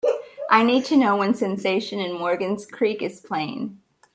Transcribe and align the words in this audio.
I 0.49 0.63
need 0.63 0.85
to 0.85 0.97
know 0.97 1.17
when 1.17 1.35
Sensation 1.35 1.99
in 1.99 2.17
Morgan’s 2.17 2.65
Creek 2.65 3.03
is 3.03 3.19
playing 3.21 3.79